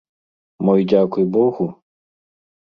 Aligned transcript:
Мо 0.63 0.73
й 0.77 0.85
дзякуй 0.89 1.25
богу? 1.37 1.67